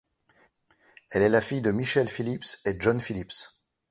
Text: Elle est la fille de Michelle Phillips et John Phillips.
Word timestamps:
Elle 1.11 1.21
est 1.21 1.29
la 1.29 1.41
fille 1.41 1.61
de 1.61 1.69
Michelle 1.69 2.07
Phillips 2.07 2.55
et 2.65 2.75
John 2.79 2.99
Phillips. 2.99 3.49